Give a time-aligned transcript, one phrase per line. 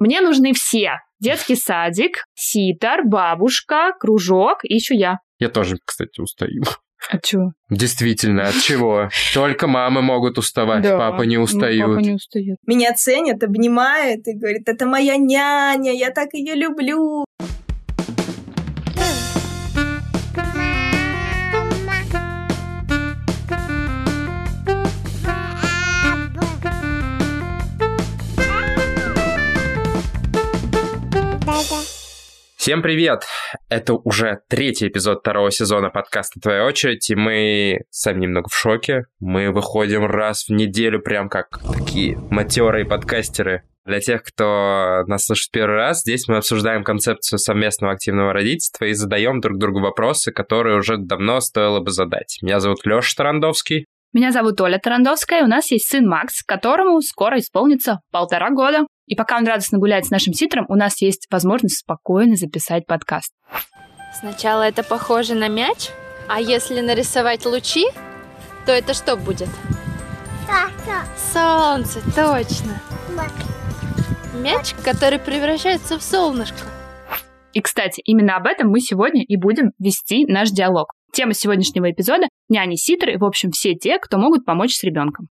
[0.00, 0.94] Мне нужны все.
[1.20, 5.18] Детский садик, ситар, бабушка, кружок и еще я.
[5.38, 6.62] Я тоже, кстати, устаю.
[7.10, 7.52] От чего?
[7.68, 9.10] Действительно, от чего?
[9.34, 11.96] Только мамы могут уставать, Да, папа не ну, устают.
[11.96, 12.56] Папа не устает.
[12.66, 17.26] Меня ценят, обнимают и говорят, это моя няня, я так ее люблю.
[32.60, 33.22] Всем привет!
[33.70, 39.06] Это уже третий эпизод второго сезона подкаста «Твоя очередь», и мы сами немного в шоке.
[39.18, 43.62] Мы выходим раз в неделю, прям как такие матерые подкастеры.
[43.86, 48.92] Для тех, кто нас слышит первый раз, здесь мы обсуждаем концепцию совместного активного родительства и
[48.92, 52.40] задаем друг другу вопросы, которые уже давно стоило бы задать.
[52.42, 53.86] Меня зовут Леша Тарандовский.
[54.12, 58.84] Меня зовут Оля Тарандовская, у нас есть сын Макс, которому скоро исполнится полтора года.
[59.10, 63.32] И пока он радостно гуляет с нашим ситром, у нас есть возможность спокойно записать подкаст.
[64.20, 65.88] Сначала это похоже на мяч,
[66.28, 67.86] а если нарисовать лучи,
[68.66, 69.48] то это что будет?
[71.32, 72.80] Солнце, точно.
[74.34, 76.64] Мяч, который превращается в солнышко.
[77.52, 80.92] И, кстати, именно об этом мы сегодня и будем вести наш диалог.
[81.12, 85.26] Тема сегодняшнего эпизода– няни, ситры, в общем, все те, кто могут помочь с ребенком.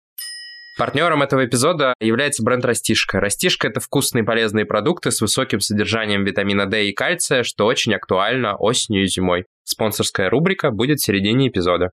[0.78, 3.18] Партнером этого эпизода является бренд Растишка.
[3.18, 8.54] Растишка– это вкусные полезные продукты с высоким содержанием витамина D и кальция, что очень актуально
[8.54, 9.46] осенью и зимой.
[9.64, 11.90] Спонсорская рубрика будет в середине эпизода.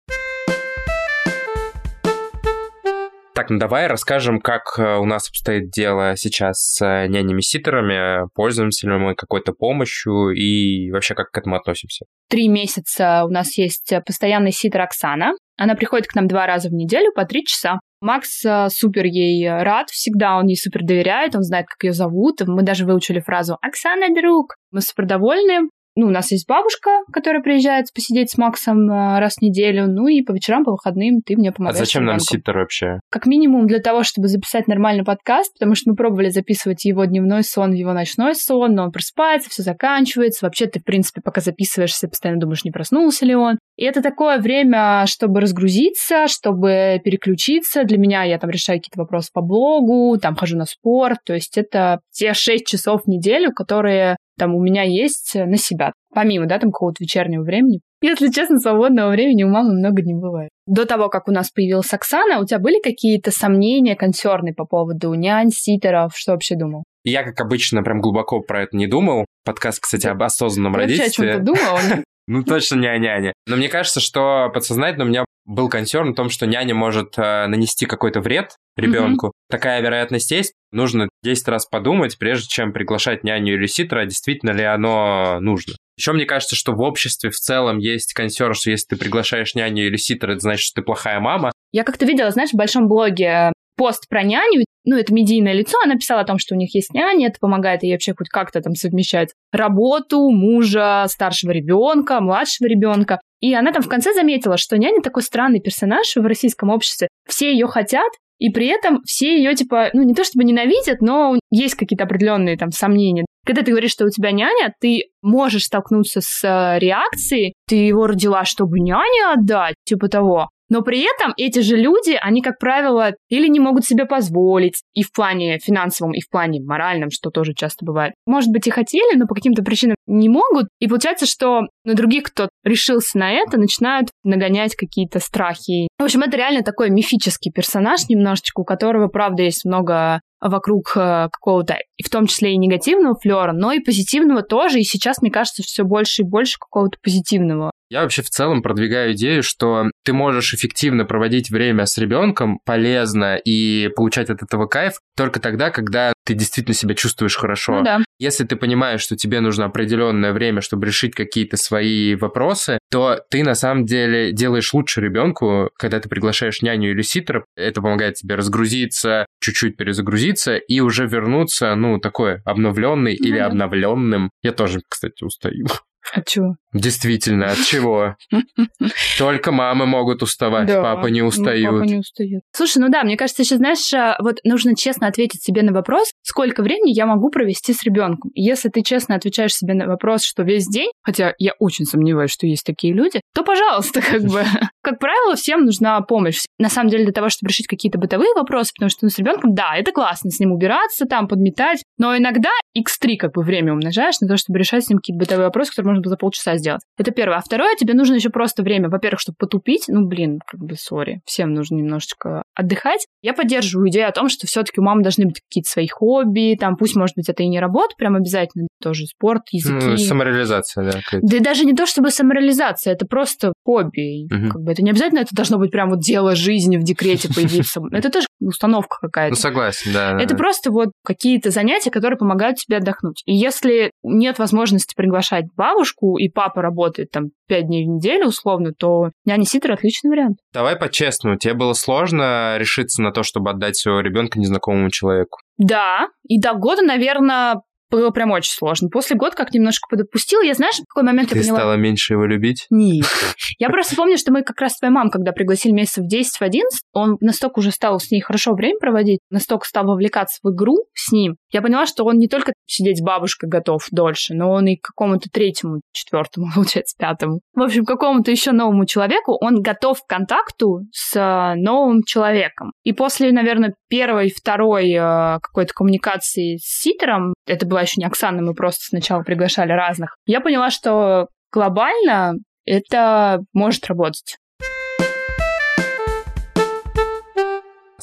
[3.44, 8.88] Так, ну давай расскажем, как э, у нас обстоит дело сейчас с э, нянями-ситерами, пользуемся
[8.88, 12.06] ли мы какой-то помощью и вообще как к этому относимся.
[12.30, 15.34] Три месяца у нас есть постоянный ситр Оксана.
[15.58, 17.82] Она приходит к нам два раза в неделю по три часа.
[18.00, 22.40] Макс э, супер ей рад всегда, он ей супер доверяет, он знает, как ее зовут.
[22.48, 24.56] Мы даже выучили фразу «Оксана, друг».
[24.72, 25.68] Мы супер довольны.
[25.96, 29.86] Ну, у нас есть бабушка, которая приезжает посидеть с Максом э, раз в неделю.
[29.88, 31.80] Ну и по вечерам, по выходным ты мне А помогаешь.
[31.80, 33.00] зачем с нам ситер вообще?
[33.12, 37.44] Как минимум для того, чтобы записать нормальный подкаст, потому что мы пробовали записывать его дневной
[37.44, 40.46] сон, его ночной сон, но он просыпается, все заканчивается.
[40.46, 43.60] Вообще ты, в принципе, пока записываешься, постоянно думаешь, не проснулся ли он.
[43.76, 47.84] И это такое время, чтобы разгрузиться, чтобы переключиться.
[47.84, 51.20] Для меня я там решаю какие-то вопросы по блогу, там хожу на спорт.
[51.26, 55.94] То есть это те шесть часов в неделю, которые там у меня есть на себя.
[56.14, 57.82] Помимо, да, там какого-то вечернего времени.
[58.02, 60.50] Если честно, свободного времени у мамы много не бывает.
[60.68, 65.14] До того, как у нас появилась Оксана, у тебя были какие-то сомнения, консерны по поводу
[65.14, 66.12] нянь, ситеров?
[66.16, 66.84] Что вообще думал?
[67.06, 69.26] Я, как обычно, прям глубоко про это не думал.
[69.46, 71.34] Подкаст, кстати, об осознанном Ты вообще о родительстве.
[71.34, 72.04] чем-то думал?
[72.28, 73.34] Ну, точно не о няне.
[73.48, 77.48] Но мне кажется, что подсознательно у меня был консерн в том, что няня может э,
[77.48, 79.34] нанести какой-то вред ребенку.
[79.50, 80.54] Такая вероятность есть.
[80.72, 85.74] Нужно 10 раз подумать, прежде чем приглашать няню или ситера, действительно ли оно нужно.
[85.98, 89.86] Еще мне кажется, что в обществе в целом есть консерн, что если ты приглашаешь няню
[89.86, 91.52] или ситера, это значит, что ты плохая мама.
[91.72, 95.96] Я как-то видела, знаешь, в большом блоге пост про няню, ну, это медийное лицо, она
[95.96, 98.76] писала о том, что у них есть няня, это помогает ей вообще хоть как-то там
[98.76, 103.20] совмещать работу, мужа, старшего ребенка, младшего ребенка.
[103.40, 107.08] И она там в конце заметила, что няня такой странный персонаж в российском обществе.
[107.28, 111.38] Все ее хотят, и при этом все ее, типа, ну, не то чтобы ненавидят, но
[111.50, 113.26] есть какие-то определенные там сомнения.
[113.46, 118.08] Когда ты говоришь, что у тебя няня, ты можешь столкнуться с э, реакцией, ты его
[118.08, 120.50] родила, чтобы няне отдать, типа того.
[120.74, 125.04] Но при этом эти же люди, они, как правило, или не могут себе позволить и
[125.04, 128.16] в плане финансовом, и в плане моральном, что тоже часто бывает.
[128.26, 130.70] Может быть, и хотели, но по каким-то причинам не могут.
[130.80, 135.88] И получается, что на других, кто решился на это, начинают нагонять какие-то страхи.
[135.98, 141.30] В общем, это реально такой мифический персонаж немножечко, у которого, правда, есть много вокруг э,
[141.32, 144.80] какого-то, в том числе и негативного флера, но и позитивного тоже.
[144.80, 147.72] И сейчас, мне кажется, все больше и больше какого-то позитивного.
[147.90, 153.36] Я вообще в целом продвигаю идею, что ты можешь эффективно проводить время с ребенком полезно
[153.36, 157.80] и получать от этого кайф только тогда, когда ты действительно себя чувствуешь хорошо.
[157.80, 158.04] Ну да.
[158.20, 163.44] Если ты понимаешь, что тебе нужно определенное время, чтобы решить какие-то свои вопросы, то ты
[163.44, 167.46] на самом деле делаешь лучше ребенку, когда ты приглашаешь няню или ситера.
[167.56, 173.48] Это помогает тебе разгрузиться, чуть-чуть перезагрузиться и уже вернуться, ну, такой обновленный Ну или да.
[173.48, 174.30] обновленным.
[174.42, 175.66] Я тоже, кстати, устаю.
[176.12, 176.56] От чего?
[176.74, 178.16] Действительно, от чего?
[179.18, 181.80] Только мамы могут уставать, Да, папа не ну, устают.
[181.80, 182.42] Папа не устает.
[182.52, 186.12] Слушай, ну да, мне кажется, сейчас, знаешь, а, вот нужно честно ответить себе на вопрос,
[186.24, 188.32] сколько времени я могу провести с ребенком.
[188.34, 192.48] Если ты честно отвечаешь себе на вопрос, что весь день, хотя я очень сомневаюсь, что
[192.48, 194.44] есть такие люди, то, пожалуйста, как бы.
[194.82, 196.42] Как правило, всем нужна помощь.
[196.58, 199.54] На самом деле, для того, чтобы решить какие-то бытовые вопросы, потому что ну, с ребенком,
[199.54, 204.20] да, это классно, с ним убираться, там, подметать, но иногда x3 как бы время умножаешь
[204.20, 206.82] на то, чтобы решать с ним какие-то бытовые вопросы, которые можно было за полчаса сделать.
[206.98, 207.38] Это первое.
[207.38, 209.86] А второе, тебе нужно еще просто время, во-первых, чтобы потупить.
[209.88, 211.22] Ну, блин, как бы, сори.
[211.26, 213.06] Всем нужно немножечко отдыхать.
[213.22, 216.56] Я поддерживаю идею о том, что все-таки у мамы должны быть какие-то свои хобби.
[216.60, 219.86] Там, пусть, может быть, это и не работа, прям обязательно тоже спорт, языки.
[219.86, 221.00] Ну, самореализация, да.
[221.22, 224.26] Да и даже не то чтобы самореализация, это просто хобби.
[224.34, 224.50] Мгм.
[224.50, 227.82] Как бы это не обязательно это должно быть прям вот дело жизни в декрете появиться.
[227.92, 229.36] Это тоже установка Ну, какая-то.
[229.36, 230.20] согласен, да.
[230.22, 233.22] Это просто вот какие-то занятия, которые помогают тебе отдохнуть.
[233.26, 235.83] И если нет возможности приглашать бабушку,
[236.18, 240.38] и папа работает там пять дней в неделю условно, то няня-ситер отличный вариант.
[240.54, 245.40] Давай по-честному, тебе было сложно решиться на то, чтобы отдать своего ребенка незнакомому человеку?
[245.58, 247.62] Да, и до года, наверное,
[247.94, 248.90] было прям очень сложно.
[248.90, 250.42] После года как немножко подотпустила.
[250.42, 251.60] Я, знаешь, в какой момент я Ты поняла...
[251.60, 252.66] стала меньше его любить?
[252.72, 253.06] Нет.
[253.60, 256.38] Я просто помню, что мы как раз с твоей мамой, когда пригласили месяцев в 10
[256.38, 260.52] в 11, он настолько уже стал с ней хорошо время проводить, настолько стал вовлекаться в
[260.52, 261.36] игру с ним.
[261.54, 264.88] Я поняла, что он не только сидеть с бабушкой готов дольше, но он и к
[264.88, 267.42] какому-то третьему, четвертому, получается, пятому.
[267.54, 272.74] В общем, какому-то еще новому человеку он готов к контакту с э, новым человеком.
[272.84, 278.42] И после, наверное, первой, второй э, какой-то коммуникации с ситером, это была еще не Оксана,
[278.42, 282.34] мы просто сначала приглашали разных, я поняла, что глобально
[282.66, 284.38] это может работать.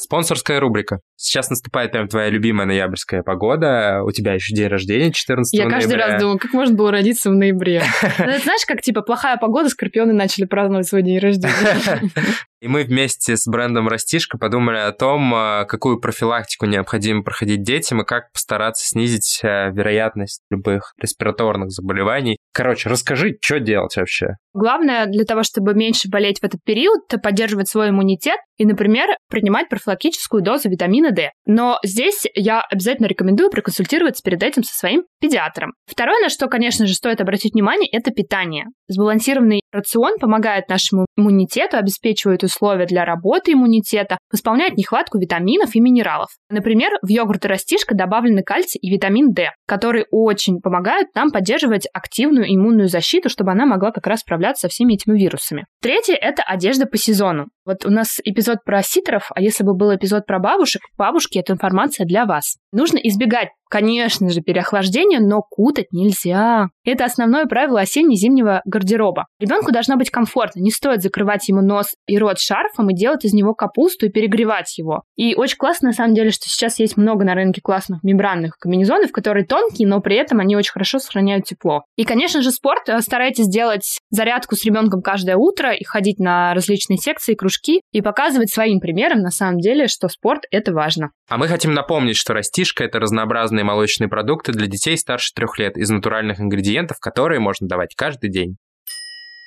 [0.00, 1.00] Спонсорская рубрика.
[1.16, 4.02] Сейчас наступает прям твоя любимая ноябрьская погода.
[4.04, 6.06] У тебя еще день рождения 14 Я каждый ноября.
[6.06, 7.82] раз думаю, как можно было родиться в ноябре.
[8.18, 12.10] Ну, знаешь, как типа плохая погода, скорпионы начали праздновать свой день рождения.
[12.60, 18.02] И мы вместе с брендом Растишка подумали о том, а, какую профилактику необходимо проходить детям
[18.02, 22.36] и как постараться снизить а, вероятность любых респираторных заболеваний.
[22.52, 24.34] Короче, расскажи, что делать вообще?
[24.52, 29.08] Главное для того, чтобы меньше болеть в этот период, это поддерживать свой иммунитет и, например,
[29.30, 31.30] принимать профилактическую дозу витамина D.
[31.46, 35.72] Но здесь я обязательно рекомендую проконсультироваться перед этим со своим педиатром.
[35.86, 38.66] Второе, на что, конечно же, стоит обратить внимание, это питание.
[38.88, 46.28] Сбалансированный рацион помогает нашему иммунитету, обеспечивает условия для работы иммунитета, восполняет нехватку витаминов и минералов.
[46.48, 52.46] Например, в йогурты растишка добавлены кальций и витамин D, которые очень помогают нам поддерживать активную
[52.46, 55.66] иммунную защиту, чтобы она могла как раз справляться со всеми этими вирусами.
[55.80, 57.46] Третье– это одежда по сезону.
[57.64, 61.52] Вот у нас эпизод про ситеров, а если бы был эпизод про бабушек, бабушки– это
[61.52, 62.56] информация для вас.
[62.72, 66.68] Нужно избегать, конечно же, переохлаждения, но кутать нельзя.
[66.84, 69.26] Это основное правило осенне-зимнего гардероба.
[69.38, 73.32] Ребенку должно быть комфортно, не стоит закрывать ему нос и рот шарфом и делать из
[73.32, 75.02] него капусту и перегревать его.
[75.16, 79.12] И очень классно, на самом деле, что сейчас есть много на рынке классных мембранных комбинезонов,
[79.12, 81.84] которые тонкие, но при этом они очень хорошо сохраняют тепло.
[81.96, 82.88] И, конечно же, спорт.
[82.88, 88.00] Э, Старайтесь делать зарядку с ребенком каждое утро и ходить на различные секции, кружки и
[88.02, 91.10] показывать своим примером, на самом деле, что спорт– это важно.
[91.28, 95.76] А мы хотим напомнить, что растишка– это разнообразные молочные продукты для детей старше трех лет
[95.76, 98.56] из натуральных ингредиентов, которые можно давать каждый день.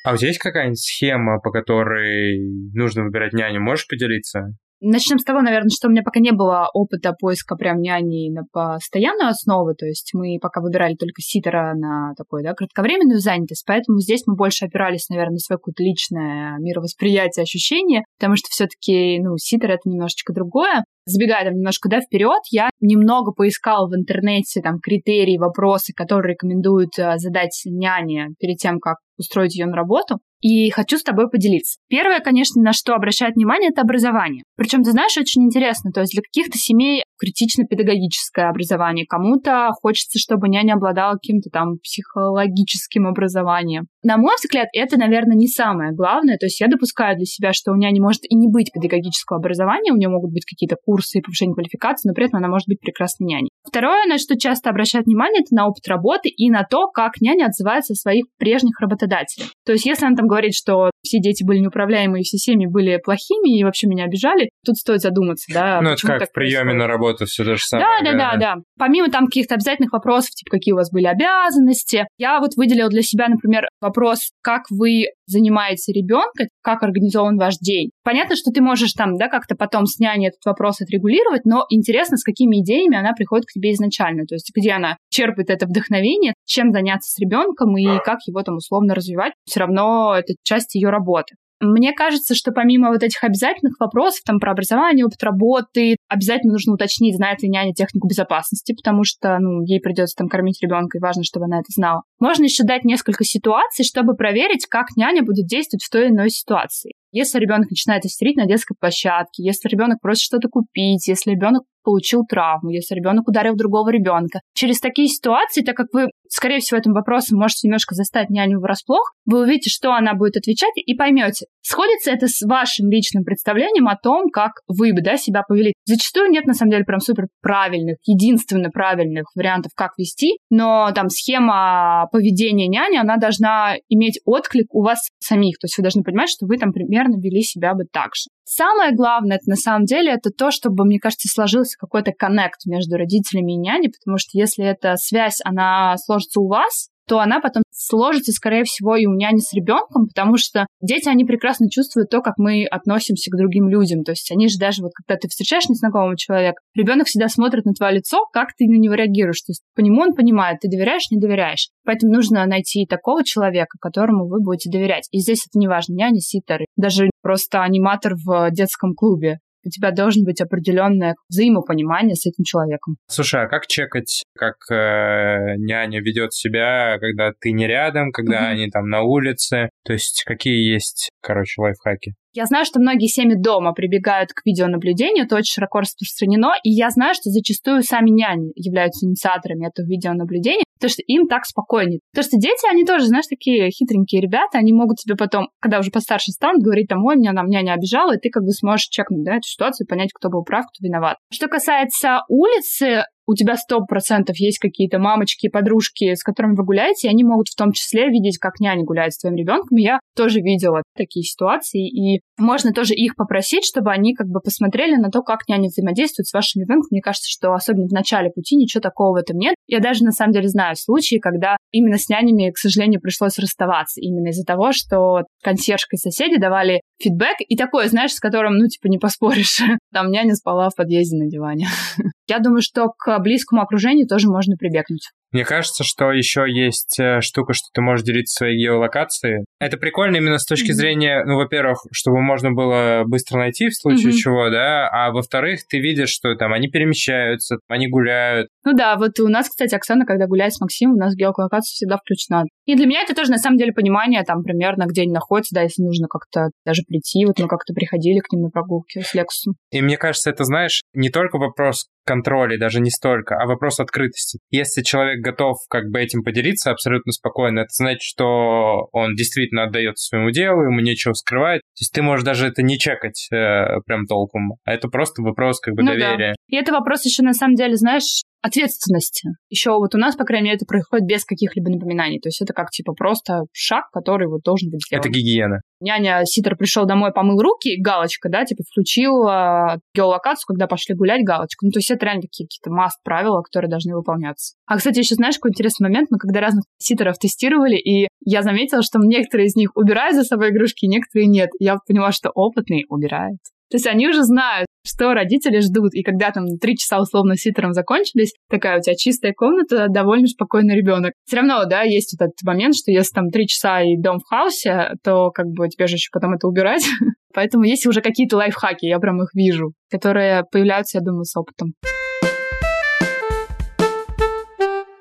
[0.06, 2.38] А у тебя есть какая-нибудь схема, по которой
[2.74, 3.62] нужно выбирать няню?
[3.62, 4.56] Можешь поделиться?
[4.86, 8.42] Начнем с того, наверное, что у меня пока не было опыта поиска прям няни на
[8.52, 14.02] постоянную основу, то есть мы пока выбирали только ситера на такую, да, кратковременную занятость, поэтому
[14.02, 19.38] здесь мы больше опирались, наверное, на свое какое-то личное мировосприятие, ощущение, потому что все-таки, ну,
[19.38, 20.84] ситер это немножечко другое.
[21.06, 27.00] Забегая там немножко, да, вперед, я немного поискала в интернете там критерии, вопросы, которые рекомендуют
[27.00, 30.20] э, задать няне перед тем, как устроить ее на работу.
[30.44, 31.80] И хочу с тобой поделиться.
[31.88, 34.44] Первое, конечно, на что обращают внимание, это образование.
[34.58, 35.92] Причем, ты знаешь, очень интересно.
[35.92, 39.06] То есть для каких-то семей критично педагогическое образование.
[39.08, 43.86] Кому-то хочется, чтобы няня обладала каким-то там психологическим образованием.
[44.04, 46.38] На мой взгляд, это, наверное, не самое главное.
[46.38, 49.94] То есть я допускаю для себя, что у няни может и не быть педагогического образования,
[49.94, 52.82] у нее могут быть какие-то курсы и повышение квалификации, но при этом она может быть
[52.82, 53.50] прекрасной няней.
[53.64, 57.46] Второе, на что часто обращают внимание, это на опыт работы и на то, как няня
[57.46, 59.50] отзывается о своих прежних работодателях.
[59.66, 63.58] То есть если она там говорить, что все дети были неуправляемые, все семьи были плохими
[63.58, 65.80] и вообще меня обижали, тут стоит задуматься, да.
[65.82, 66.80] Ну, это как в приеме происходит.
[66.80, 67.88] на работу все то же самое.
[68.04, 68.56] Да, да, да, да.
[68.78, 73.02] Помимо там каких-то обязательных вопросов, типа, какие у вас были обязанности, я вот выделила для
[73.02, 77.92] себя, например, вопрос, как вы занимаете ребенка, как организован ваш день.
[78.04, 82.18] Понятно, что ты можешь там, да, как-то потом с няней этот вопрос отрегулировать, но интересно,
[82.18, 86.34] с какими идеями она приходит к тебе изначально, то есть где она черпает это вдохновение,
[86.46, 89.34] чем заняться с ребенком и как его там условно развивать.
[89.46, 91.36] Все равно это часть ее работы.
[91.64, 96.74] Мне кажется, что помимо вот этих обязательных вопросов там про образование, опыт работы, обязательно нужно
[96.74, 101.02] уточнить, знает ли няня технику безопасности, потому что ну, ей придется там кормить ребенка, и
[101.02, 102.04] важно, чтобы она это знала.
[102.20, 106.30] Можно еще дать несколько ситуаций, чтобы проверить, как няня будет действовать в той или иной
[106.32, 106.92] ситуации.
[107.14, 112.24] Если ребенок начинает истерить на детской площадке, если ребенок просит что-то купить, если ребенок получил
[112.26, 114.40] травму, если ребенок ударил другого ребенка.
[114.56, 119.14] Через такие ситуации, так как вы, скорее всего, этим вопросом можете немножко заставить няню врасплох,
[119.26, 123.98] вы увидите, что она будет отвечать, и поймете, сходится это с вашим личным представлением о
[123.98, 125.74] том, как вы бы да, себя повели.
[125.86, 131.10] Зачастую нет, на самом деле, прям супер правильных, единственно правильных вариантов, как вести, но там
[131.10, 135.58] схема поведения няни, она должна иметь отклик у вас самих.
[135.60, 138.30] То есть вы должны понимать, что вы там примерно вели себя бы так же.
[138.46, 142.98] Самое главное, это на самом деле, это то, чтобы, мне кажется, сложился какой-то коннект между
[142.98, 147.64] родителями и няней, потому что если эта связь, она сложится у вас, то она потом
[147.72, 152.22] сложится, скорее всего, и у няни с ребенком, потому что дети, они прекрасно чувствуют то,
[152.22, 154.04] как мы относимся к другим людям.
[154.04, 157.74] То есть они же даже вот, когда ты встречаешь незнакомого человека, ребенок всегда смотрит на
[157.74, 159.42] твое лицо, как ты на него реагируешь.
[159.42, 161.70] То есть по нему он понимает, ты доверяешь, не доверяешь.
[161.86, 165.08] Поэтому нужно найти такого человека, которому вы будете доверять.
[165.12, 169.92] И здесь это не важно, няня, ситер, даже просто аниматор в детском клубе у тебя
[169.92, 172.98] должен быть определенное взаимопонимание с этим человеком.
[173.08, 178.54] Слушай, а как чекать, как э, няня ведет себя, когда ты не рядом, когда mm-hmm.
[178.54, 179.70] они там на улице?
[179.86, 182.14] То есть какие есть, короче, лайфхаки?
[182.34, 186.90] Я знаю, что многие семьи дома прибегают к видеонаблюдению, это очень широко распространено, и я
[186.90, 192.00] знаю, что зачастую сами няни являются инициаторами этого видеонаблюдения, потому что им так спокойнее.
[192.12, 195.92] Потому что дети, они тоже, знаешь, такие хитренькие ребята, они могут тебе потом, когда уже
[195.92, 199.24] постарше станут, говорить там, ой, меня нам няня обижала, и ты как бы сможешь чекнуть,
[199.24, 201.18] да, эту ситуацию, понять, кто был прав, кто виноват.
[201.32, 207.08] Что касается улицы, у тебя сто процентов есть какие-то мамочки, подружки, с которыми вы гуляете,
[207.08, 209.78] и они могут в том числе видеть, как няня гуляет с твоим ребенком.
[209.78, 214.96] я тоже видела такие ситуации, и можно тоже их попросить, чтобы они как бы посмотрели
[214.96, 216.88] на то, как няня взаимодействует с вашим ребенком.
[216.92, 219.56] Мне кажется, что особенно в начале пути ничего такого в этом нет.
[219.68, 224.02] Я даже на самом деле знаю случаи, когда именно с нянями, к сожалению, пришлось расставаться.
[224.02, 228.68] Именно из-за того, что консьержка и соседи давали фидбэк, и такое, знаешь, с которым, ну,
[228.68, 229.62] типа, не поспоришь.
[229.94, 231.68] Там няня спала в подъезде на диване.
[232.28, 235.12] Я думаю, что к близкому окружению тоже можно прибегнуть.
[235.34, 239.46] Мне кажется, что еще есть э, штука, что ты можешь делиться своей геолокацией.
[239.60, 240.74] Это прикольно именно с точки mm-hmm.
[240.74, 244.18] зрения, ну, во-первых, чтобы можно было быстро найти в случае mm-hmm.
[244.18, 248.48] чего, да, а во-вторых, ты видишь, что там они перемещаются, они гуляют.
[248.64, 251.98] Ну да, вот у нас, кстати, Оксана, когда гуляет с Максимом, у нас геолокация всегда
[251.98, 252.44] включена.
[252.66, 255.64] И для меня это тоже, на самом деле, понимание, там, примерно, где они находятся, да,
[255.64, 257.26] если нужно как-то даже прийти.
[257.26, 259.56] Вот мы как-то приходили к ним на прогулке с Лексусом.
[259.72, 264.40] И мне кажется, это, знаешь, не только вопрос контроля, даже не столько, а вопрос открытости.
[264.52, 269.98] Если человек готов как бы этим поделиться абсолютно спокойно, это значит, что он действительно отдает
[269.98, 271.62] своему делу, ему нечего скрывать.
[271.62, 275.60] То есть ты можешь даже это не чекать э, прям толком, а это просто вопрос
[275.60, 276.34] как бы ну доверия.
[276.34, 276.36] Да.
[276.48, 279.30] И это вопрос еще на самом деле, знаешь, ответственности.
[279.50, 282.20] Еще вот у нас, по крайней мере, это происходит без каких-либо напоминаний.
[282.20, 285.00] То есть это как типа просто шаг, который вот должен быть сделан.
[285.00, 285.62] Это гигиена.
[285.80, 291.26] Няня Ситер пришел домой, помыл руки, галочка, да, типа включил э, геолокацию, когда пошли гулять,
[291.26, 291.66] галочка.
[291.66, 294.56] Ну, то есть это реально такие какие-то маст правила, которые должны выполняться.
[294.66, 296.10] А, кстати, еще знаешь, какой интересный момент?
[296.12, 300.52] Мы когда разных ситеров тестировали, и я заметила, что некоторые из них убирают за собой
[300.52, 301.50] игрушки, некоторые нет.
[301.60, 303.40] Я поняла, что опытные убирают.
[303.70, 305.94] То есть они уже знают, что родители ждут.
[305.94, 310.76] И когда там три часа условно ситером закончились, такая у тебя чистая комната, довольно спокойный
[310.76, 311.14] ребенок.
[311.26, 314.28] Все равно, да, есть вот этот момент, что если там три часа и дом в
[314.28, 316.86] хаосе, то как бы тебе же еще потом это убирать.
[317.34, 321.74] Поэтому есть уже какие-то лайфхаки, я прям их вижу, которые появляются, я думаю, с опытом.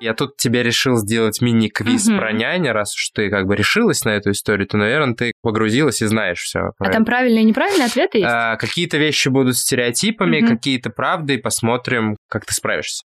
[0.03, 2.17] Я тут тебе решил сделать мини-квиз угу.
[2.17, 6.01] про няня, раз уж ты как бы решилась на эту историю, то, наверное, ты погрузилась
[6.01, 6.71] и знаешь все.
[6.77, 8.29] А там правильные и неправильные ответы есть?
[8.29, 10.55] А, какие-то вещи будут стереотипами, угу.
[10.55, 13.03] какие-то правды, и посмотрим, как ты справишься.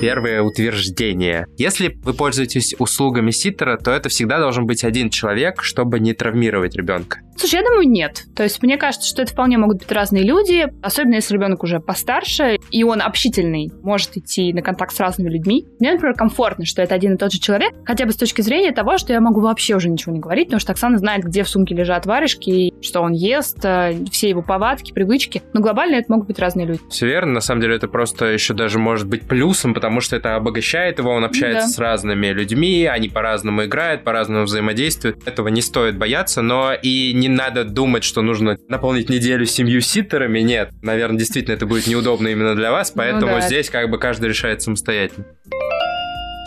[0.00, 1.46] Первое утверждение.
[1.56, 6.76] Если вы пользуетесь услугами ситера, то это всегда должен быть один человек, чтобы не травмировать
[6.76, 7.20] ребенка.
[7.36, 8.24] Слушай, я думаю, нет.
[8.34, 11.80] То есть мне кажется, что это вполне могут быть разные люди, особенно если ребенок уже
[11.80, 15.66] постарше, и он общительный, может идти на контакт с разными людьми.
[15.78, 18.72] Мне, например, комфортно, что это один и тот же человек, хотя бы с точки зрения
[18.72, 21.48] того, что я могу вообще уже ничего не говорить, потому что Оксана знает, где в
[21.48, 25.42] сумке лежат варежки, что он ест, э, все его повадки, привычки.
[25.52, 26.80] Но глобально это могут быть разные люди.
[26.90, 27.32] Все верно.
[27.32, 31.10] На самом деле это просто еще даже может быть плюсом, потому что это обогащает его,
[31.10, 31.72] он общается Да.
[31.72, 35.26] с разными людьми, они по-разному играют, по-разному взаимодействуют.
[35.26, 40.40] Этого не стоит бояться, но и не надо думать, что нужно наполнить неделю семью ситтерами.
[40.40, 43.40] Нет, наверное, действительно это будет неудобно именно для вас, поэтому да.
[43.40, 45.26] здесь как бы каждый решает самостоятельно.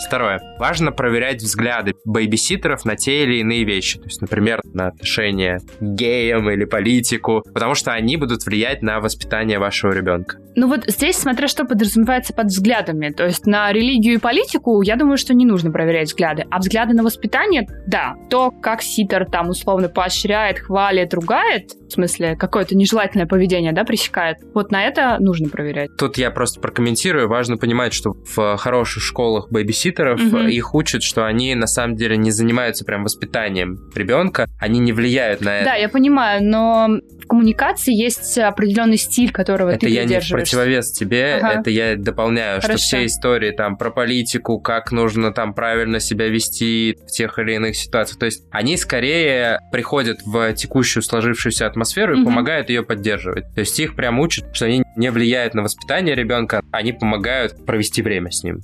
[0.07, 0.39] Второе.
[0.59, 3.99] Важно проверять взгляды бейбиситеров на те или иные вещи.
[3.99, 8.99] То есть, например, на отношения к геям или политику, потому что они будут влиять на
[8.99, 10.37] воспитание вашего ребенка.
[10.55, 13.09] Ну вот здесь, смотря что подразумевается под взглядами.
[13.09, 16.45] То есть на религию и политику, я думаю, что не нужно проверять взгляды.
[16.49, 18.15] А взгляды на воспитание, да.
[18.29, 24.37] То, как ситер там условно поощряет, хвалит, ругает, в смысле, какое-то нежелательное поведение, да, пресекает,
[24.53, 25.89] вот на это нужно проверять.
[25.97, 27.27] Тут я просто прокомментирую.
[27.27, 29.49] Важно понимать, что в хороших школах
[29.89, 30.48] бейбиситеров Мгм.
[30.48, 35.41] их учат, что они на самом деле не занимаются прям воспитанием ребенка, они не влияют
[35.41, 35.65] на это.
[35.65, 36.88] Да, я понимаю, но
[37.22, 41.60] в коммуникации есть определенный стиль, которого Это ты я не в противовес тебе, Ага.
[41.62, 42.77] это я дополняю, Хорошо.
[42.77, 47.53] что все истории там про политику, как нужно там правильно себя вести в тех или
[47.55, 52.25] иных ситуациях, то есть они скорее приходят в текущую сложившуюся атмосферу и Мгм.
[52.25, 53.46] помогают ее поддерживать.
[53.53, 58.01] То есть их прям учат, что они не влияют на воспитание ребенка, они помогают провести
[58.01, 58.62] время с ним.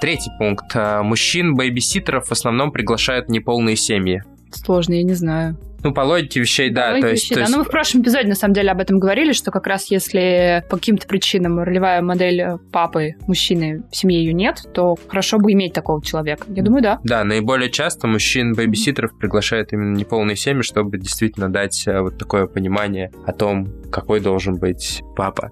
[0.00, 0.66] Третий пункт.
[0.74, 4.22] А, Мужчин бейбиситеров в основном приглашают неполные семьи.
[4.52, 5.56] Сложно, я не знаю.
[5.82, 6.90] Ну, по логике вещей, да.
[6.90, 7.40] Логика то есть, вещей, то да.
[7.42, 9.90] есть Ну, мы в прошлом эпизоде, на самом деле, об этом говорили, что как раз
[9.90, 15.38] если по каким-то причинам ролевая модель э, папы, мужчины в семье ее нет, то хорошо
[15.38, 16.46] бы иметь такого человека.
[16.48, 17.00] Я думаю, да.
[17.04, 22.46] Да, наиболее часто мужчин бейбиситеров приглашают именно неполные семьи, чтобы действительно дать э, вот такое
[22.46, 25.50] понимание о том, какой должен быть папа.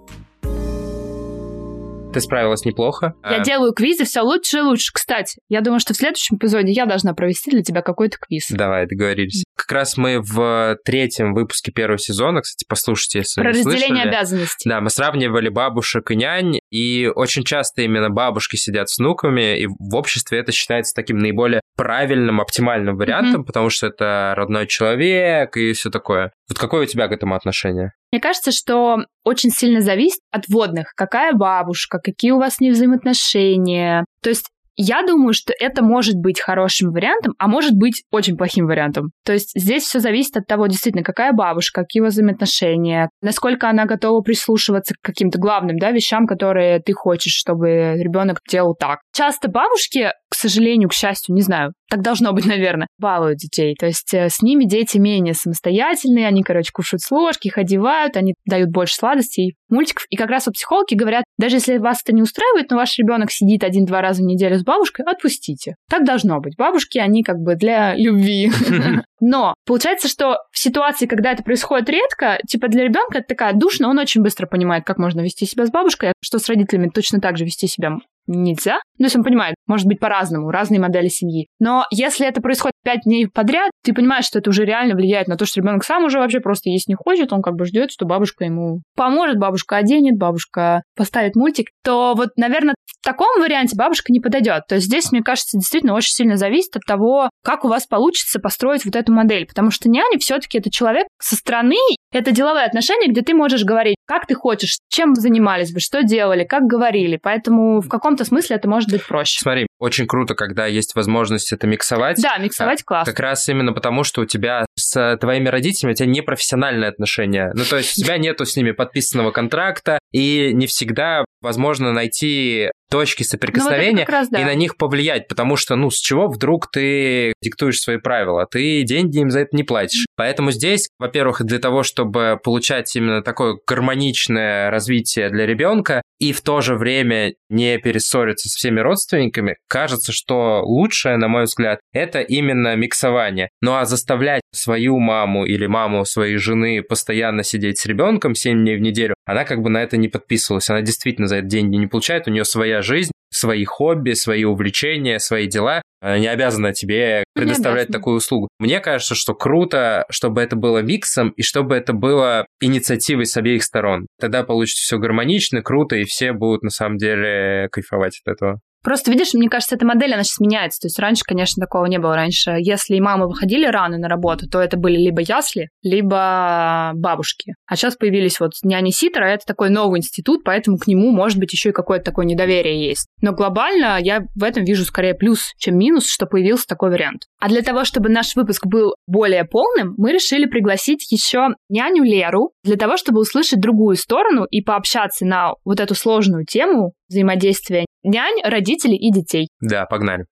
[2.19, 3.15] Ты справилась неплохо.
[3.23, 4.91] Я А, делаю квизы все лучше и лучше.
[4.93, 8.49] Кстати, я думаю, что в следующем эпизоде я должна провести для тебя какой-то квиз.
[8.51, 9.45] Давай, договорились.
[9.57, 14.09] Как раз мы в третьем выпуске первого сезона, кстати, послушайте, если Про не разделение слышали.
[14.09, 14.69] обязанностей.
[14.69, 19.67] Да, мы сравнивали бабушек и нянь, и очень часто именно бабушки сидят с внуками, и
[19.67, 25.73] в обществе это считается таким наиболее правильным, оптимальным вариантом, потому что это родной человек и
[25.73, 26.33] все такое.
[26.49, 27.93] Вот какое у тебя к этому отношение?
[28.13, 30.93] Мне кажется, что очень сильно зависит от водных.
[30.97, 34.05] Какая бабушка, какие у вас с ней взаимоотношения.
[34.23, 34.47] То есть
[34.81, 39.11] я думаю, что это может быть хорошим вариантом, а может быть очень плохим вариантом.
[39.25, 43.69] То есть здесь все зависит от того, действительно, какая бабушка, какие у вас взаимоотношения, насколько
[43.69, 49.01] она готова прислушиваться к каким-то главным да, вещам, которые ты хочешь, чтобы ребенок делал так.
[49.13, 53.75] Часто бабушки, к сожалению, к счастью, не знаю, так должно быть, наверное, балуют детей.
[53.79, 58.17] То есть э, с ними дети менее самостоятельные, они, короче, кушают с ложки, их одевают,
[58.17, 60.05] они дают больше сладостей, мультиков.
[60.11, 63.31] И как раз вот психологи говорят, даже если вас это не устраивает, но ваш ребенок
[63.31, 65.77] сидит один-два раза в неделю с бабушкой, отпустите.
[65.89, 66.57] Так должно быть.
[66.57, 68.51] Бабушки, они как бы для любви.
[69.21, 73.89] Но получается, что в ситуации, когда это происходит редко, типа для ребенка это такая душно,
[73.89, 77.21] он очень быстро понимает, как можно вести себя с бабушкой, а что с родителями точно
[77.21, 78.81] так же вести себя нельзя.
[78.99, 81.49] Ну, если он понимает, может быть по-разному, разные модели семьи.
[81.59, 85.37] Но если это происходит пять дней подряд, ты понимаешь, что это уже реально влияет на
[85.37, 88.07] то, что ребенок сам уже вообще просто есть не хочет, он как бы ждет, что
[88.07, 94.13] бабушка ему поможет, бабушка оденет, бабушка поставит мультик, то вот, наверное, в таком варианте бабушка
[94.13, 94.65] не подойдет.
[94.69, 98.41] То есть здесь, мне кажется, действительно очень сильно зависит от того, как у вас получится
[98.41, 99.47] построить вот эту модель.
[99.47, 101.77] Потому что няня все-таки это человек со стороны,
[102.13, 106.45] это деловые отношения, где ты можешь говорить, как ты хочешь, чем занимались вы, что делали,
[106.45, 107.19] как говорили.
[107.23, 107.89] Поэтому в
[108.19, 109.41] каком-то смысле это может быть проще.
[109.41, 112.21] Смотри, очень круто, когда есть возможность это миксовать.
[112.21, 113.13] Да, миксовать классно.
[113.13, 117.53] Как раз именно потому, что у тебя с твоими родителями у тебя непрофессиональные отношения.
[117.55, 122.71] Ну, то есть у тебя нету с ними подписанного контракта, и не всегда возможно найти
[122.91, 124.41] точки Ну, вот соприкосновения раз да.
[124.41, 128.47] и на них повлиять, потому что, ну, с чего вдруг ты диктуешь свои правила?
[128.51, 130.07] Ты деньги им за это не платишь.
[130.17, 136.41] Поэтому здесь, во-первых, для того, чтобы получать именно такое гармоничное развитие для ребенка и в
[136.41, 142.21] то же время не перессориться с всеми родственниками, кажется, что лучшее, на мой взгляд, это
[142.21, 143.51] именно миксование.
[143.61, 148.77] Ну а заставлять свою маму или маму своей жены постоянно сидеть с ребенком 7 дней
[148.77, 150.71] в неделю, она как бы на это не подписывалась.
[150.71, 155.19] Она действительно за это деньги не получает, у нее своя жизнь, свои хобби, свои увлечения,
[155.19, 155.83] свои дела.
[156.01, 158.49] Она не обязана тебе предоставлять такую услугу.
[158.59, 163.65] Мне кажется, что круто, чтобы это было миксом и чтобы это было инициативой с обеих
[163.65, 164.07] сторон.
[164.21, 168.61] Тогда получится все гармонично, круто, и все будут на самом деле кайфовать от этого.
[168.83, 170.81] Просто, видишь, мне кажется, эта модель, она сейчас меняется.
[170.81, 172.15] То есть раньше, конечно, такого не было.
[172.15, 177.55] Раньше, если мамы выходили рано на работу, то это были либо ясли, либо бабушки.
[177.67, 181.71] А сейчас появились вот няни-ситера, это такой новый институт, поэтому к нему, может быть, еще
[181.71, 183.09] и какое-то такое недоверие есть.
[183.21, 187.23] Но глобально я в этом вижу скорее плюс, чем минус, что появился такой вариант.
[187.41, 192.53] А для того, чтобы наш выпуск был более полным, мы решили пригласить еще няню Леру
[192.63, 198.41] для того, чтобы услышать другую сторону и пообщаться на вот эту сложную тему взаимодействия нянь,
[198.43, 199.49] родителей и детей.
[199.61, 200.25] Да, погнали.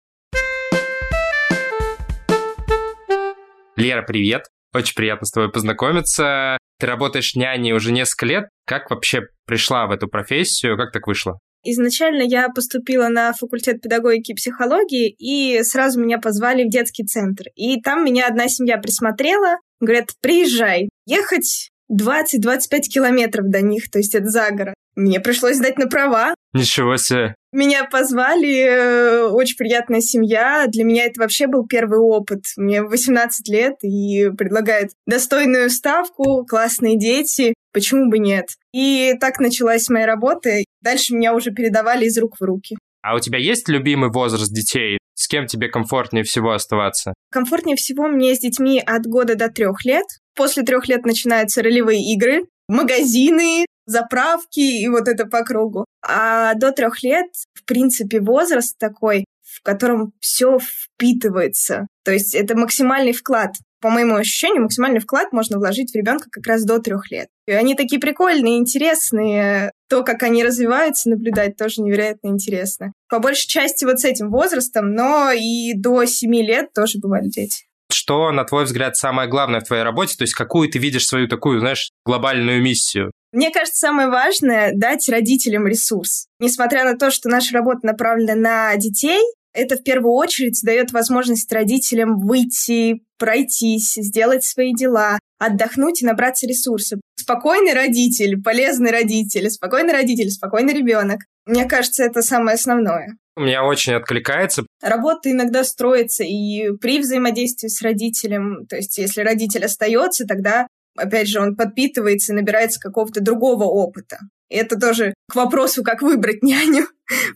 [3.77, 4.47] Лера, привет.
[4.75, 6.59] Очень приятно с тобой познакомиться.
[6.79, 8.45] Ты работаешь няней уже несколько лет.
[8.67, 10.77] Как вообще пришла в эту профессию?
[10.77, 11.39] Как так вышло?
[11.63, 17.47] Изначально я поступила на факультет педагогики и психологии, и сразу меня позвали в детский центр.
[17.55, 20.89] И там меня одна семья присмотрела, говорят, приезжай.
[21.07, 24.75] Ехать 20-25 километров до них, то есть это за город.
[24.97, 26.35] Мне пришлось сдать на права.
[26.55, 27.35] Ничего себе.
[27.53, 30.67] Меня позвали, э, очень приятная семья.
[30.69, 32.45] Для меня это вообще был первый опыт.
[32.57, 37.55] Мне 18 лет и предлагают достойную ставку, классные дети.
[37.73, 38.57] Почему бы нет?
[38.73, 40.65] И так началась моя работа.
[40.81, 42.77] Дальше меня уже передавали из рук в руки.
[43.03, 44.99] А у тебя есть любимый возраст детей?
[45.15, 47.15] С кем тебе комфортнее всего оставаться?
[47.31, 50.07] Комфортнее всего мне с детьми от года до трех лет.
[50.35, 55.85] После трех лет начинаются ролевые игры, магазины, заправки и вот это по кругу.
[56.03, 61.87] А до трех лет, в принципе, возраст такой, в котором все впитывается.
[62.05, 63.53] То есть это максимальный вклад.
[63.81, 67.29] По моему ощущению, максимальный вклад можно вложить в ребенка как раз до трех лет.
[67.47, 69.71] И они такие прикольные, интересные.
[69.89, 72.93] То, как они развиваются, наблюдать тоже невероятно интересно.
[73.09, 77.67] По большей части вот с этим возрастом, но и до семи лет тоже бывали дети.
[77.91, 80.17] Что, на твой взгляд, самое главное в твоей работе?
[80.17, 83.13] То есть какую ты видишь свою такую, знаешь, глобальную миссию?
[83.33, 86.27] Мне кажется, самое важное— дать родителям ресурс.
[86.41, 89.21] Несмотря на то, что наша работа направлена на детей,
[89.53, 96.47] это в первую очередь дает возможность родителям выйти, пройтись, сделать свои дела, отдохнуть и набраться
[96.47, 97.01] ресурсов.
[97.19, 101.21] Спокойный родитель, полезный родитель, спокойный родитель, спокойный ребенок.
[101.47, 103.17] Мне кажется, это самое основное.
[103.37, 104.65] У меня очень откликается.
[104.83, 108.67] Работа иногда строится и при взаимодействии с родителем.
[108.67, 114.19] То есть, если родитель остается, тогда, опять же, он подпитывается и набирается какого-то другого опыта.
[114.49, 116.87] И это тоже к вопросу, как выбрать няню.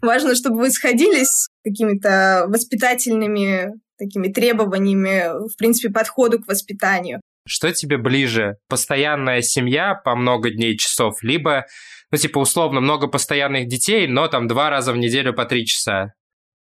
[0.01, 7.21] Важно, чтобы вы сходились с какими-то воспитательными такими требованиями, в принципе, подходу к воспитанию.
[7.47, 8.57] Что тебе ближе?
[8.69, 11.67] Постоянная семья по много дней, часов, либо,
[12.11, 16.13] ну, типа, условно, много постоянных детей, но там два раза в неделю по три часа?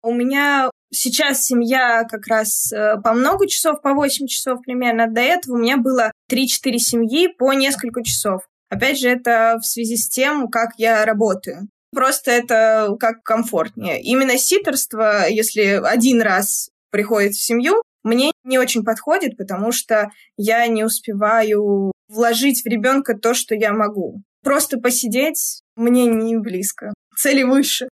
[0.01, 5.07] У меня сейчас семья как раз э, по много часов, по 8 часов примерно.
[5.07, 8.43] До этого у меня было 3-4 семьи по несколько часов.
[8.69, 11.67] Опять же, это в связи с тем, как я работаю.
[11.91, 14.01] Просто это как комфортнее.
[14.01, 20.65] Именно ситерство, если один раз приходит в семью, мне не очень подходит, потому что я
[20.67, 24.21] не успеваю вложить в ребенка то, что я могу.
[24.43, 26.93] Просто посидеть мне не близко.
[27.15, 27.89] Цели выше.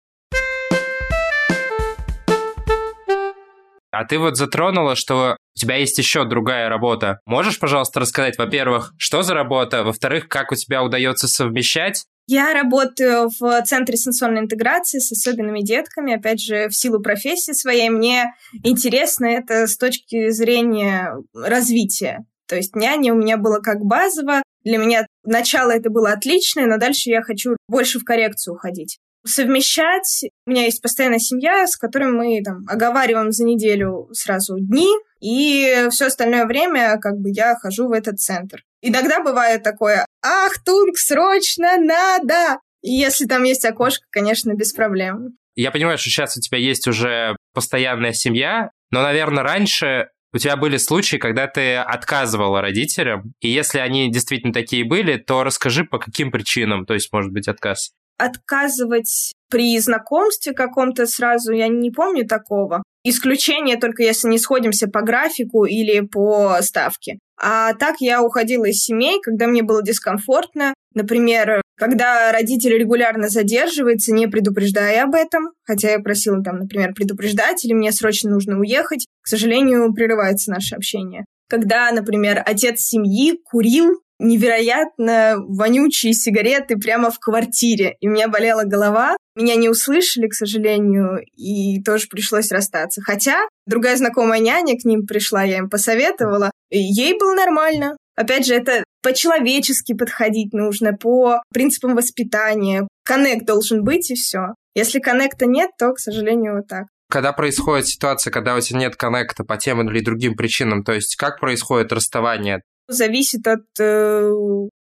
[3.92, 7.20] А ты вот затронула, что у тебя есть еще другая работа.
[7.26, 12.06] Можешь, пожалуйста, рассказать, во-первых, что за работа, во-вторых, как у тебя удается совмещать?
[12.28, 16.14] Я работаю в Центре сенсорной интеграции с особенными детками.
[16.14, 22.26] Опять же, в силу профессии своей мне интересно это с точки зрения развития.
[22.48, 24.44] То есть няня у меня было как базово.
[24.64, 30.26] Для меня начало это было отличное, но дальше я хочу больше в коррекцию уходить совмещать.
[30.46, 35.88] У меня есть постоянная семья, с которой мы там оговариваем за неделю сразу дни, и
[35.92, 38.64] все остальное время как бы я хожу в этот центр.
[38.82, 45.38] Иногда бывает такое «Ах, Тунг, срочно надо!» И если там есть окошко, конечно, без проблем.
[45.56, 50.56] Я понимаю, что сейчас у тебя есть уже постоянная семья, но, наверное, раньше у тебя
[50.56, 55.98] были случаи, когда ты отказывала родителям, и если они действительно такие были, то расскажи, по
[55.98, 62.28] каким причинам, то есть, может быть, отказ отказывать при знакомстве каком-то сразу, я не помню
[62.28, 62.84] такого.
[63.04, 67.20] Исключение только если не сходимся по графику или по ставке.
[67.40, 70.74] А так я уходила из семей, когда мне было дискомфортно.
[70.94, 77.64] Например, когда родители регулярно задерживаются, не предупреждая об этом, хотя я просила там, например, предупреждать
[77.64, 81.26] или мне срочно нужно уехать, к сожалению, прерывается наше общение.
[81.48, 87.96] Когда, например, отец семьи курил невероятно вонючие сигареты прямо в квартире.
[88.00, 89.16] И у меня болела голова.
[89.36, 93.02] Меня не услышали, к сожалению, и тоже пришлось расстаться.
[93.02, 97.98] Хотя другая знакомая няня к ним пришла, я им посоветовала, и ей было нормально.
[98.16, 102.88] Опять же, это по-человечески подходить нужно, по принципам воспитания.
[103.06, 104.56] Коннект должен быть, и все.
[104.74, 106.86] Если коннекта нет, то, к сожалению, вот так.
[107.10, 111.16] Когда происходит ситуация, когда у тебя нет коннекта по тем или другим причинам, то есть
[111.16, 112.62] как происходит расставание?
[112.88, 114.32] Зависит от э,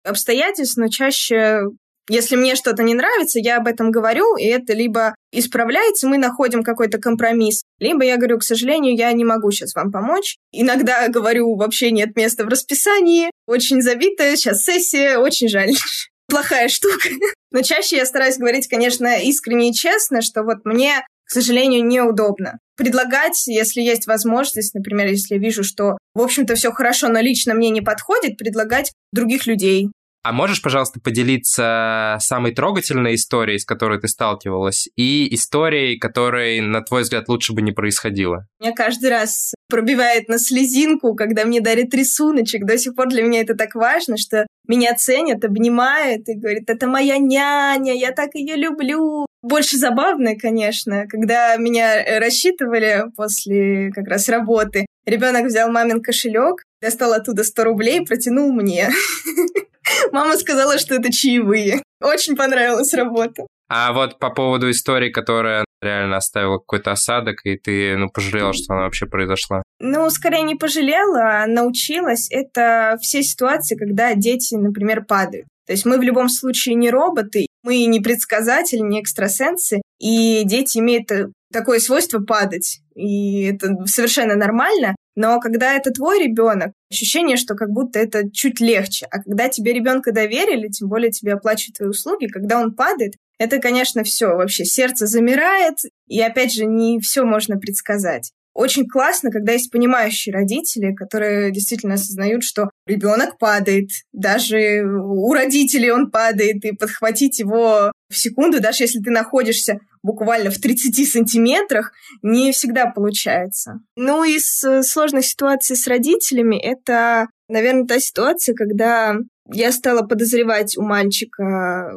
[0.04, 1.64] обстоятельств, но чаще
[2.08, 6.62] если мне что-то не нравится, я об этом говорю, и это либо исправляется, мы находим
[6.62, 10.38] какой-то компромисс, либо я говорю, к сожалению, я не могу сейчас вам помочь.
[10.52, 15.72] Иногда говорю, вообще нет места в расписании, очень забитая, сейчас сессия, очень жаль.
[16.28, 17.10] Плохая штука.
[17.52, 22.60] Но чаще я стараюсь говорить, конечно, искренне и честно, что вот мне к сожалению, неудобно.
[22.76, 27.54] Предлагать, если есть возможность, например, если я вижу, что, в общем-то, все хорошо, но лично
[27.54, 29.90] мне не подходит, предлагать других людей,
[30.26, 36.82] а можешь, пожалуйста, поделиться самой трогательной историей, с которой ты сталкивалась, и историей, которой, на
[36.82, 38.48] твой взгляд, лучше бы не происходило?
[38.60, 42.66] Меня каждый раз пробивает на слезинку, когда мне дарят рисуночек.
[42.66, 46.88] До сих пор для меня это так важно, что меня ценят, обнимают и говорят, это
[46.88, 49.28] моя няня, я так ее люблю.
[49.44, 54.88] Больше забавно, конечно, когда меня рассчитывали после как раз работы.
[55.06, 58.90] Ребенок взял мамин кошелек, достал оттуда 100 рублей, протянул мне.
[60.12, 61.82] Мама сказала, что это чаевые.
[62.02, 63.46] Очень понравилась работа.
[63.68, 68.74] А вот по поводу истории, которая реально оставила какой-то осадок, и ты, ну, пожалела, что
[68.74, 69.64] она вообще произошла?
[69.80, 72.30] Ну, скорее не пожалела, а научилась.
[72.32, 75.48] Это все ситуации, когда дети, например, падают.
[75.66, 80.80] То есть мы в любом случае не роботы, мы не предсказатели, не экстрасенсы, и дети
[80.80, 81.10] имеют
[81.52, 82.82] такое свойство падать.
[82.96, 84.96] И это совершенно нормально.
[85.16, 89.08] Но когда это твой ребенок, ощущение, что как будто это чуть легче.
[89.10, 93.60] А когда тебе ребенка доверили, тем более тебе оплачивают твои услуги, когда он падает, это,
[93.60, 95.78] конечно, все вообще сердце замирает,
[96.08, 98.32] и опять же, не все можно предсказать.
[98.56, 105.92] Очень классно, когда есть понимающие родители, которые действительно осознают, что ребенок падает, даже у родителей
[105.92, 111.92] он падает, и подхватить его в секунду, даже если ты находишься буквально в 30 сантиметрах,
[112.22, 113.82] не всегда получается.
[113.98, 119.18] Ну, из сложных ситуаций с родителями это, наверное, та ситуация, когда
[119.52, 121.92] я стала подозревать у мальчика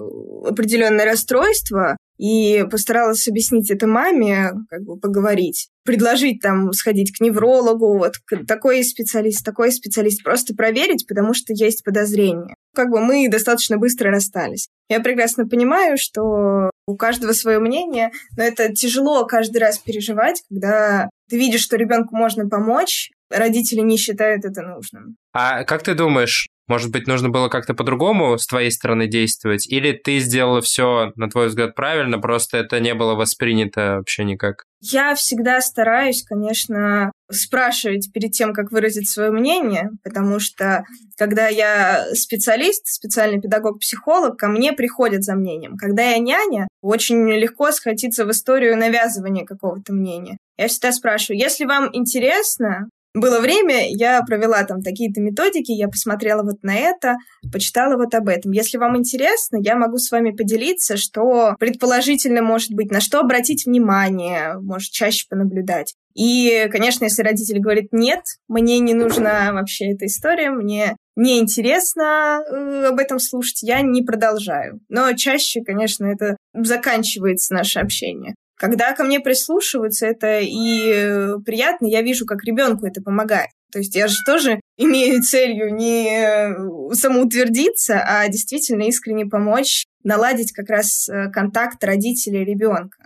[0.44, 7.96] определенное расстройство, и постаралась объяснить это маме, как бы поговорить, предложить там сходить к неврологу,
[7.96, 12.54] вот такой специалист, такой специалист, просто проверить, потому что есть подозрение.
[12.74, 14.68] Как бы мы достаточно быстро расстались.
[14.88, 21.08] Я прекрасно понимаю, что у каждого свое мнение, но это тяжело каждый раз переживать, когда
[21.30, 25.16] ты видишь, что ребенку можно помочь, родители не считают это нужным.
[25.32, 29.66] А как ты думаешь, может быть, нужно было как-то по-другому с твоей стороны действовать?
[29.68, 34.64] Или ты сделала все, на твой взгляд, правильно, просто это не было воспринято вообще никак?
[34.80, 40.84] Я всегда стараюсь, конечно, спрашивать перед тем, как выразить свое мнение, потому что
[41.16, 45.76] когда я специалист, специальный педагог-психолог, ко мне приходят за мнением.
[45.76, 50.38] Когда я няня, очень легко схватиться в историю навязывания какого-то мнения.
[50.56, 56.42] Я всегда спрашиваю, если вам интересно, было время, я провела там такие-то методики, я посмотрела
[56.42, 57.16] вот на это,
[57.52, 58.52] почитала вот об этом.
[58.52, 63.66] Если вам интересно, я могу с вами поделиться, что предположительно может быть, на что обратить
[63.66, 65.94] внимание, может чаще понаблюдать.
[66.14, 72.86] И, конечно, если родитель говорит «нет, мне не нужна вообще эта история, мне неинтересно э,
[72.86, 74.80] об этом слушать, я не продолжаю.
[74.88, 78.34] Но чаще, конечно, это заканчивается наше общение.
[78.58, 83.50] Когда ко мне прислушиваются, это и э, приятно, я вижу, как ребенку это помогает.
[83.70, 90.50] То есть я же тоже имею целью не э, самоутвердиться, а действительно искренне помочь наладить
[90.50, 93.04] как раз э, контакт родителей ребенка.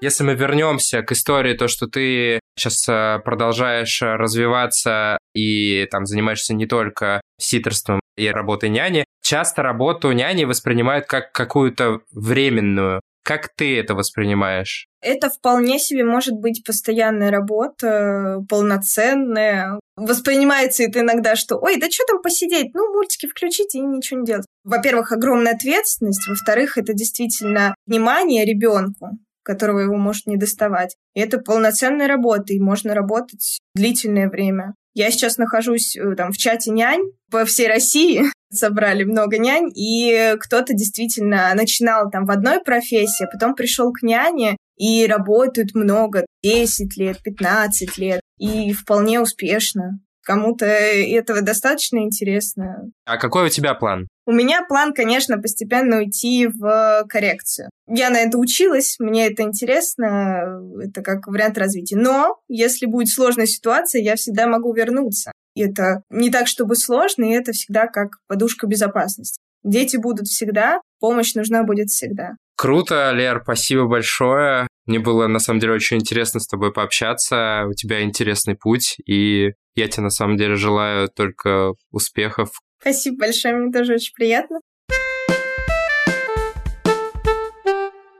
[0.00, 2.84] Если мы вернемся к истории, то, что ты сейчас
[3.24, 11.06] продолжаешь развиваться и там занимаешься не только ситерством и работой няни, часто работу няни воспринимают
[11.06, 13.00] как какую-то временную.
[13.24, 14.86] Как ты это воспринимаешь?
[15.02, 19.80] Это вполне себе может быть постоянная работа, полноценная.
[19.96, 22.72] Воспринимается это иногда, что «Ой, да что там посидеть?
[22.72, 24.46] Ну, мультики включите и ничего не делать».
[24.62, 26.28] Во-первых, огромная ответственность.
[26.28, 30.96] Во-вторых, это действительно внимание ребенку которого его может не доставать.
[31.14, 34.74] И это полноценная работа, и можно работать длительное время.
[34.96, 40.34] Я сейчас нахожусь э, там в чате нянь по всей России, собрали много нянь, и
[40.40, 46.24] кто-то действительно начинал там в одной профессии, а потом пришел к няне, и работают много,
[46.42, 50.00] 10 лет, 15 лет, и вполне успешно.
[50.26, 52.90] Кому-то этого достаточно интересно.
[53.04, 54.08] А какой у тебя план?
[54.26, 57.70] У меня план, конечно, постепенно уйти в коррекцию.
[57.88, 61.96] Я на это училась, мне это интересно, это как вариант развития.
[61.96, 65.30] Но если будет сложная ситуация, я всегда могу вернуться.
[65.54, 69.38] И это не так, чтобы сложно, и это всегда как подушка безопасности.
[69.62, 72.32] Дети будут всегда, помощь нужна будет всегда.
[72.56, 74.66] Круто, Лер, спасибо большое.
[74.86, 77.64] Мне было, на самом деле, очень интересно с тобой пообщаться.
[77.68, 82.50] У тебя интересный путь, и я тебе, на самом деле, желаю только успехов.
[82.80, 84.60] Спасибо большое, мне тоже очень приятно.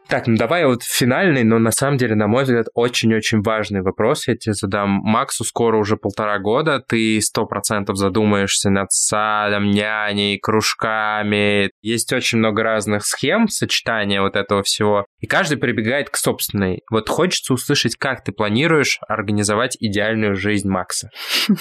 [0.08, 4.28] Так, ну давай вот финальный, но на самом деле, на мой взгляд, очень-очень важный вопрос
[4.28, 5.00] я тебе задам.
[5.02, 11.70] Максу скоро уже полтора года, ты сто процентов задумаешься над садом, няней, кружками.
[11.82, 16.82] Есть очень много разных схем сочетания вот этого всего, и каждый прибегает к собственной.
[16.90, 21.10] Вот хочется услышать, как ты планируешь организовать идеальную жизнь Макса.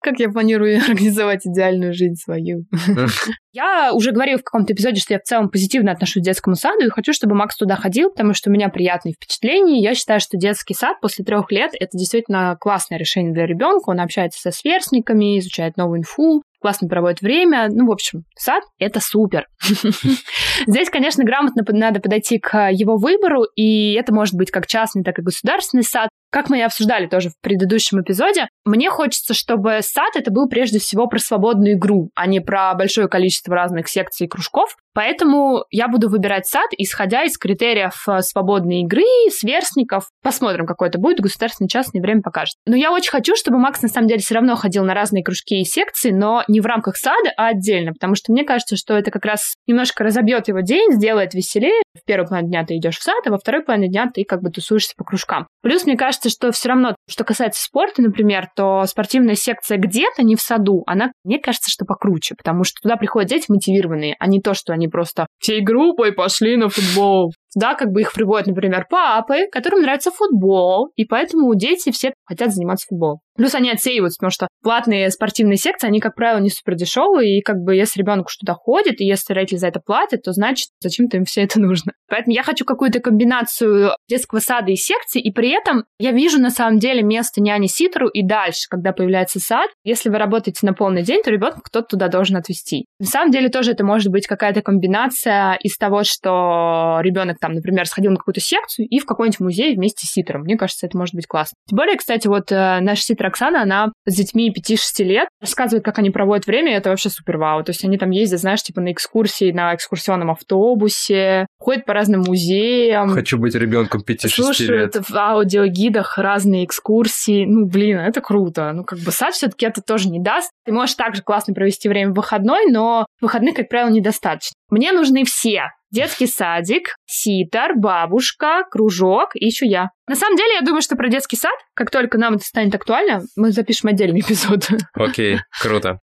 [0.00, 2.64] Как я планирую организовать идеальную жизнь свою?
[3.52, 6.86] Я уже говорила в каком-то эпизоде, что я в целом позитивно отношусь к детскому саду
[6.86, 9.82] и хочу, чтобы Макс туда ходил, потому что у меня приятные впечатления.
[9.82, 13.90] Я считаю, что детский сад после трех лет это действительно классное решение для ребенка.
[13.90, 17.68] Он общается со сверстниками, изучает новую инфу, классно проводит время.
[17.70, 19.46] Ну, в общем, сад— это супер.
[20.66, 25.18] Здесь, конечно, грамотно надо подойти к его выбору, и это может быть как частный, так
[25.18, 26.08] и государственный сад.
[26.30, 30.78] Как мы и обсуждали тоже в предыдущем эпизоде, мне хочется, чтобы сад это был прежде
[30.78, 34.74] всего про свободную игру, а не про большое количество разных секций и кружков.
[34.94, 40.08] Поэтому я буду выбирать сад, исходя из критериев э, свободной игры, сверстников.
[40.22, 42.56] Посмотрим, какой это будет, государственный частный время покажет.
[42.66, 45.60] Но я очень хочу, чтобы Макс на самом деле все равно ходил на разные кружки
[45.60, 49.10] и секции, но не в рамках сада, а отдельно, потому что мне кажется, что это
[49.10, 51.82] как раз немножко разобьет его день, сделает веселее.
[51.94, 54.42] В первый план дня ты идешь в сад, а во второй план дня ты как
[54.42, 55.46] бы тусуешься по кружкам.
[55.62, 60.36] Плюс мне кажется, что все равно, что касается спорта, например, то спортивная секция где-то, не
[60.36, 64.40] в саду, она, мне кажется, что покруче, потому что туда приходят дети мотивированные, а не
[64.40, 67.32] то, что они просто всей группой пошли на футбол.
[67.54, 72.52] Да, как бы их приводят, например, папы, которым нравится футбол, и поэтому дети все хотят
[72.52, 73.18] заниматься футболом.
[73.36, 77.42] Плюс они отсеиваются, потому что платные спортивные секции, они, как правило, не супер дешевые, и
[77.42, 81.16] как бы если ребенок что-то ходит, и если родители за это платят, то значит, зачем-то
[81.16, 81.92] им все это нужно.
[82.08, 86.50] Поэтому я хочу какую-то комбинацию детского сада и секции, и при этом я вижу на
[86.50, 89.70] самом деле место няни-ситеру и дальше, когда появляется сад.
[89.82, 92.84] Если вы работаете на полный день, то ребенка кто-то туда должен отвезти.
[92.98, 97.86] На самом деле тоже это может быть какая-то комбинация из того, что ребенок там, например,
[97.86, 100.42] сходил на какую-то секцию и в какой-нибудь музей вместе с ситером.
[100.42, 101.56] Мне кажется, это может быть классно.
[101.68, 105.98] Тем более, кстати, вот э, наш ситер Оксана, она с детьми 5-6 лет рассказывает, как
[105.98, 107.62] они проводят время, и это вообще супер вау.
[107.62, 112.22] То есть они там ездят, знаешь, типа на экскурсии, на экскурсионном автобусе, ходят по разным
[112.22, 113.10] музеям.
[113.10, 114.96] Хочу быть ребенком 5-6 лет.
[115.08, 117.44] В аудиогидах разные экскурсии.
[117.46, 118.72] Ну, блин, это круто.
[118.72, 120.50] Ну, как бы сад все-таки это тоже не даст.
[120.64, 124.54] Ты можешь также классно провести время в выходной, но выходных, как правило, недостаточно.
[124.70, 129.90] Мне нужны все детский садик, ситар, бабушка, кружок и еще я.
[130.08, 133.22] На самом деле, я думаю, что про детский сад, как только нам это станет актуально,
[133.36, 134.68] мы запишем отдельный эпизод.
[134.94, 136.00] Окей, круто.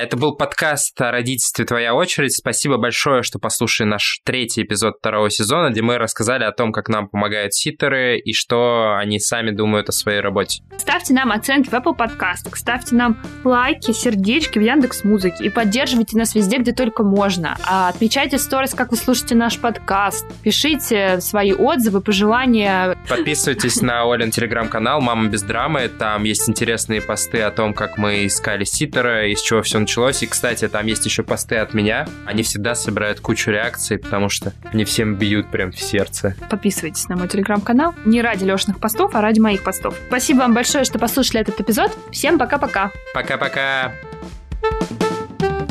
[0.00, 2.32] Это был подкаст о родительстве «Твоя очередь».
[2.32, 6.88] Спасибо большое, что послушали наш третий эпизод второго сезона, где мы рассказали о том, как
[6.88, 10.62] нам помогают ситеры и что они сами думают о своей работе.
[10.76, 16.16] Ставьте нам оценки в Apple подкастах, ставьте нам лайки, сердечки в Яндекс Музыке и поддерживайте
[16.16, 17.56] нас везде, где только можно.
[17.66, 20.24] А отмечайте сторис, как вы слушаете наш подкаст.
[20.44, 22.96] Пишите свои отзывы, пожелания.
[23.08, 25.88] Подписывайтесь на Олен телеграм-канал «Мама без драмы».
[25.88, 30.22] Там есть интересные посты о том, как мы искали ситера, из чего все началось.
[30.22, 32.06] И, кстати, там есть еще посты от меня.
[32.26, 36.36] Они всегда собирают кучу реакций, потому что они всем бьют прям в сердце.
[36.50, 37.94] Подписывайтесь на мой телеграм-канал.
[38.04, 39.96] Не ради Лешных постов, а ради моих постов.
[40.08, 41.90] Спасибо вам большое, что послушали этот эпизод.
[42.12, 42.90] Всем пока-пока.
[43.14, 43.94] Пока-пока.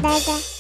[0.02, 0.57] Да-да.